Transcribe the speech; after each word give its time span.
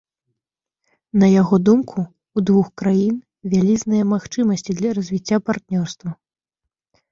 На 1.23 1.27
яго 1.41 1.59
думку, 1.67 1.97
у 2.39 2.45
двух 2.51 2.71
краін 2.83 3.15
вялізныя 3.53 4.09
магчымасці 4.15 4.71
для 4.83 4.89
развіцця 5.01 5.37
партнёрства. 5.53 6.09